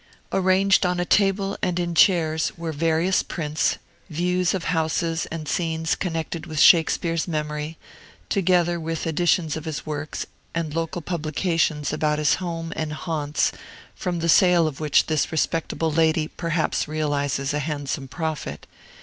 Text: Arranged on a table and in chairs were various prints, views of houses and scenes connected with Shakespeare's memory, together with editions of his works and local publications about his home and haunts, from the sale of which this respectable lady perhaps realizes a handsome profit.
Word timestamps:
Arranged 0.31 0.83
on 0.83 0.99
a 0.99 1.05
table 1.05 1.55
and 1.61 1.79
in 1.79 1.93
chairs 1.93 2.51
were 2.57 2.71
various 2.71 3.21
prints, 3.21 3.77
views 4.09 4.55
of 4.55 4.63
houses 4.63 5.27
and 5.27 5.47
scenes 5.47 5.93
connected 5.93 6.47
with 6.47 6.59
Shakespeare's 6.59 7.27
memory, 7.27 7.77
together 8.27 8.79
with 8.79 9.05
editions 9.05 9.55
of 9.55 9.65
his 9.65 9.85
works 9.85 10.25
and 10.55 10.73
local 10.75 11.03
publications 11.03 11.93
about 11.93 12.17
his 12.17 12.33
home 12.41 12.73
and 12.75 12.93
haunts, 12.93 13.51
from 13.93 14.17
the 14.21 14.27
sale 14.27 14.65
of 14.65 14.79
which 14.79 15.05
this 15.05 15.31
respectable 15.31 15.91
lady 15.91 16.27
perhaps 16.27 16.87
realizes 16.87 17.53
a 17.53 17.59
handsome 17.59 18.07
profit. 18.07 18.65